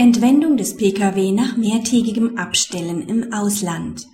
Entwendung 0.00 0.56
des 0.56 0.78
Pkw 0.78 1.30
nach 1.30 1.58
mehrtägigem 1.58 2.38
Abstellen 2.38 3.06
im 3.06 3.34
Ausland. 3.34 4.06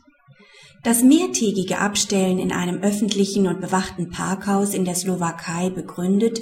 Das 0.82 1.04
mehrtägige 1.04 1.79
Abstellen 1.79 2.40
in 2.40 2.50
einem 2.50 2.82
öffentlichen 2.82 3.46
und 3.46 3.61
bewachten 3.61 4.11
Parkhaus 4.11 4.75
in 4.75 4.84
der 4.84 4.96
Slowakei 4.96 5.70
begründet, 5.70 6.41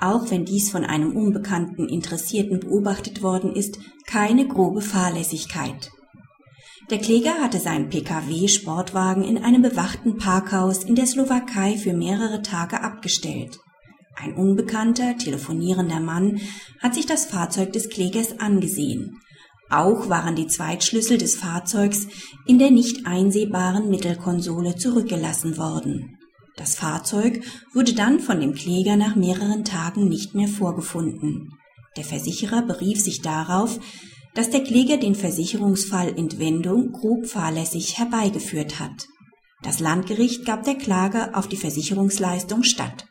auch 0.00 0.30
wenn 0.30 0.46
dies 0.46 0.70
von 0.70 0.86
einem 0.86 1.14
unbekannten 1.14 1.86
Interessierten 1.86 2.60
beobachtet 2.60 3.22
worden 3.22 3.54
ist, 3.54 3.78
keine 4.06 4.48
grobe 4.48 4.80
Fahrlässigkeit. 4.80 5.90
Der 6.88 6.96
Kläger 6.96 7.42
hatte 7.42 7.58
seinen 7.58 7.90
Pkw-Sportwagen 7.90 9.22
in 9.22 9.36
einem 9.36 9.60
bewachten 9.60 10.16
Parkhaus 10.16 10.82
in 10.82 10.94
der 10.94 11.06
Slowakei 11.06 11.76
für 11.76 11.92
mehrere 11.92 12.40
Tage 12.40 12.80
abgestellt. 12.80 13.58
Ein 14.20 14.34
unbekannter, 14.34 15.16
telefonierender 15.16 16.00
Mann 16.00 16.40
hat 16.80 16.94
sich 16.94 17.06
das 17.06 17.26
Fahrzeug 17.26 17.72
des 17.72 17.88
Klägers 17.88 18.40
angesehen. 18.40 19.20
Auch 19.70 20.08
waren 20.08 20.34
die 20.34 20.48
Zweitschlüssel 20.48 21.18
des 21.18 21.36
Fahrzeugs 21.36 22.08
in 22.44 22.58
der 22.58 22.72
nicht 22.72 23.06
einsehbaren 23.06 23.90
Mittelkonsole 23.90 24.74
zurückgelassen 24.74 25.56
worden. 25.56 26.18
Das 26.56 26.74
Fahrzeug 26.74 27.44
wurde 27.72 27.92
dann 27.94 28.18
von 28.18 28.40
dem 28.40 28.54
Kläger 28.54 28.96
nach 28.96 29.14
mehreren 29.14 29.64
Tagen 29.64 30.08
nicht 30.08 30.34
mehr 30.34 30.48
vorgefunden. 30.48 31.52
Der 31.96 32.04
Versicherer 32.04 32.62
berief 32.62 33.00
sich 33.00 33.22
darauf, 33.22 33.78
dass 34.34 34.50
der 34.50 34.64
Kläger 34.64 34.96
den 34.96 35.14
Versicherungsfall 35.14 36.08
Entwendung 36.16 36.90
grob 36.90 37.26
fahrlässig 37.26 37.98
herbeigeführt 37.98 38.80
hat. 38.80 39.06
Das 39.62 39.78
Landgericht 39.78 40.44
gab 40.44 40.64
der 40.64 40.76
Klage 40.76 41.36
auf 41.36 41.46
die 41.46 41.56
Versicherungsleistung 41.56 42.64
statt. 42.64 43.07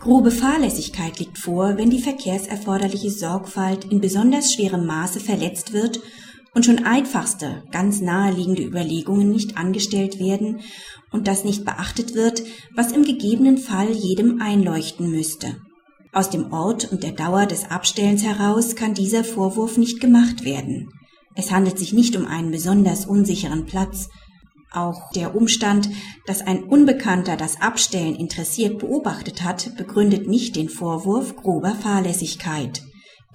Grobe 0.00 0.30
Fahrlässigkeit 0.30 1.18
liegt 1.18 1.38
vor, 1.38 1.76
wenn 1.76 1.90
die 1.90 2.00
verkehrserforderliche 2.00 3.10
Sorgfalt 3.10 3.84
in 3.84 4.00
besonders 4.00 4.50
schwerem 4.50 4.86
Maße 4.86 5.20
verletzt 5.20 5.74
wird 5.74 6.00
und 6.54 6.64
schon 6.64 6.86
einfachste, 6.86 7.64
ganz 7.70 8.00
naheliegende 8.00 8.62
Überlegungen 8.62 9.30
nicht 9.30 9.58
angestellt 9.58 10.18
werden 10.18 10.60
und 11.12 11.28
das 11.28 11.44
nicht 11.44 11.66
beachtet 11.66 12.14
wird, 12.14 12.42
was 12.74 12.92
im 12.92 13.04
gegebenen 13.04 13.58
Fall 13.58 13.90
jedem 13.90 14.40
einleuchten 14.40 15.10
müsste. 15.10 15.58
Aus 16.12 16.30
dem 16.30 16.50
Ort 16.50 16.90
und 16.90 17.02
der 17.02 17.12
Dauer 17.12 17.44
des 17.44 17.70
Abstellens 17.70 18.24
heraus 18.24 18.76
kann 18.76 18.94
dieser 18.94 19.22
Vorwurf 19.22 19.76
nicht 19.76 20.00
gemacht 20.00 20.46
werden. 20.46 20.88
Es 21.34 21.50
handelt 21.50 21.78
sich 21.78 21.92
nicht 21.92 22.16
um 22.16 22.26
einen 22.26 22.50
besonders 22.50 23.04
unsicheren 23.04 23.66
Platz, 23.66 24.08
auch 24.72 25.10
der 25.12 25.34
Umstand, 25.34 25.90
dass 26.26 26.40
ein 26.40 26.64
Unbekannter 26.64 27.36
das 27.36 27.60
Abstellen 27.60 28.14
interessiert 28.14 28.78
beobachtet 28.78 29.42
hat, 29.42 29.76
begründet 29.76 30.28
nicht 30.28 30.56
den 30.56 30.68
Vorwurf 30.68 31.36
grober 31.36 31.74
Fahrlässigkeit. 31.74 32.82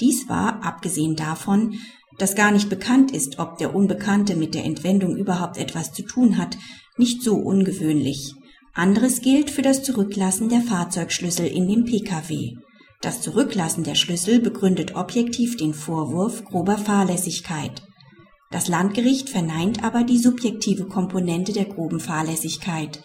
Dies 0.01 0.27
war, 0.29 0.63
abgesehen 0.63 1.15
davon, 1.15 1.79
dass 2.17 2.35
gar 2.35 2.51
nicht 2.51 2.69
bekannt 2.69 3.11
ist, 3.11 3.39
ob 3.39 3.57
der 3.57 3.75
Unbekannte 3.75 4.35
mit 4.35 4.55
der 4.55 4.65
Entwendung 4.65 5.17
überhaupt 5.17 5.57
etwas 5.57 5.93
zu 5.93 6.03
tun 6.03 6.37
hat, 6.37 6.57
nicht 6.97 7.21
so 7.21 7.35
ungewöhnlich. 7.35 8.33
Anderes 8.73 9.21
gilt 9.21 9.49
für 9.49 9.61
das 9.61 9.83
Zurücklassen 9.83 10.49
der 10.49 10.61
Fahrzeugschlüssel 10.61 11.47
in 11.47 11.67
dem 11.67 11.85
Pkw. 11.85 12.57
Das 13.01 13.21
Zurücklassen 13.21 13.83
der 13.83 13.95
Schlüssel 13.95 14.39
begründet 14.39 14.95
objektiv 14.95 15.57
den 15.57 15.73
Vorwurf 15.73 16.43
grober 16.45 16.77
Fahrlässigkeit. 16.77 17.83
Das 18.55 18.69
Landgericht 18.69 19.29
verneint 19.29 19.83
aber 19.83 20.05
die 20.05 20.17
subjektive 20.17 20.85
Komponente 20.85 21.51
der 21.51 21.65
groben 21.65 21.99
Fahrlässigkeit. 21.99 23.01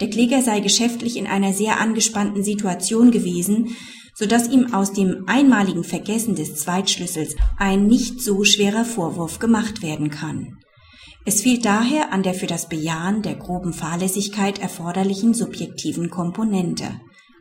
Der 0.00 0.08
Kläger 0.08 0.40
sei 0.40 0.60
geschäftlich 0.60 1.18
in 1.18 1.26
einer 1.26 1.52
sehr 1.52 1.78
angespannten 1.78 2.42
Situation 2.42 3.10
gewesen, 3.10 3.76
so 4.14 4.24
dass 4.24 4.48
ihm 4.48 4.72
aus 4.72 4.94
dem 4.94 5.24
einmaligen 5.26 5.84
Vergessen 5.84 6.36
des 6.36 6.54
Zweitschlüssels 6.54 7.36
ein 7.58 7.86
nicht 7.86 8.22
so 8.22 8.44
schwerer 8.44 8.86
Vorwurf 8.86 9.40
gemacht 9.40 9.82
werden 9.82 10.08
kann. 10.08 10.56
Es 11.26 11.42
fehlt 11.42 11.66
daher 11.66 12.10
an 12.14 12.22
der 12.22 12.32
für 12.32 12.46
das 12.46 12.70
Bejahen 12.70 13.20
der 13.20 13.34
groben 13.34 13.74
Fahrlässigkeit 13.74 14.58
erforderlichen 14.58 15.34
subjektiven 15.34 16.08
Komponente. 16.08 16.98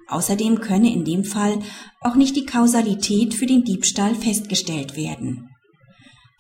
Außerdem 0.09 0.59
könne 0.59 0.91
in 0.91 1.05
dem 1.05 1.23
Fall 1.23 1.59
auch 2.01 2.15
nicht 2.15 2.35
die 2.35 2.45
Kausalität 2.45 3.33
für 3.33 3.45
den 3.45 3.63
Diebstahl 3.63 4.15
festgestellt 4.15 4.97
werden. 4.97 5.47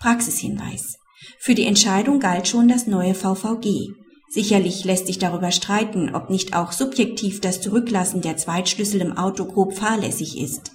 Praxishinweis 0.01 0.97
für 1.39 1.55
die 1.55 1.65
Entscheidung 1.65 2.19
galt 2.19 2.47
schon 2.47 2.67
das 2.67 2.87
neue 2.87 3.13
VVG. 3.13 3.93
Sicherlich 4.29 4.83
lässt 4.83 5.07
sich 5.07 5.19
darüber 5.19 5.51
streiten, 5.51 6.15
ob 6.15 6.29
nicht 6.29 6.55
auch 6.55 6.71
subjektiv 6.71 7.39
das 7.39 7.61
Zurücklassen 7.61 8.21
der 8.21 8.37
Zweitschlüssel 8.37 9.01
im 9.01 9.15
Auto 9.15 9.45
grob 9.45 9.75
fahrlässig 9.75 10.39
ist. 10.39 10.71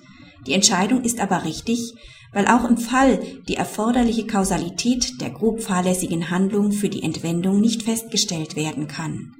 Die 0.47 0.53
Entscheidung 0.53 1.03
ist 1.03 1.21
aber 1.21 1.45
richtig, 1.45 1.95
weil 2.33 2.47
auch 2.47 2.69
im 2.69 2.77
Fall 2.77 3.21
die 3.49 3.57
erforderliche 3.57 4.27
Kausalität 4.27 5.21
der 5.21 5.31
grob 5.31 5.63
fahrlässigen 5.63 6.31
Handlung 6.31 6.73
für 6.73 6.89
die 6.89 7.03
Entwendung 7.03 7.61
nicht 7.61 7.83
festgestellt 7.83 8.55
werden 8.55 8.87
kann. 8.87 9.35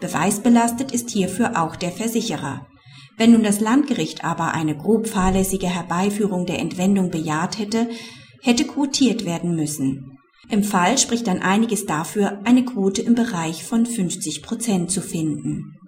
Beweisbelastet 0.00 0.92
ist 0.92 1.10
hierfür 1.10 1.62
auch 1.62 1.76
der 1.76 1.92
Versicherer. 1.92 2.66
Wenn 3.16 3.32
nun 3.32 3.42
das 3.42 3.60
Landgericht 3.60 4.24
aber 4.24 4.52
eine 4.52 4.76
grob 4.76 5.06
fahrlässige 5.06 5.68
Herbeiführung 5.68 6.46
der 6.46 6.58
Entwendung 6.58 7.10
bejaht 7.10 7.58
hätte, 7.58 7.88
hätte 8.42 8.64
quotiert 8.64 9.26
werden 9.26 9.54
müssen. 9.54 10.18
Im 10.50 10.64
Fall 10.64 10.98
spricht 10.98 11.26
dann 11.26 11.40
einiges 11.40 11.86
dafür, 11.86 12.40
eine 12.44 12.64
Quote 12.64 13.02
im 13.02 13.14
Bereich 13.14 13.64
von 13.64 13.86
50 13.86 14.42
Prozent 14.42 14.90
zu 14.90 15.00
finden 15.00 15.79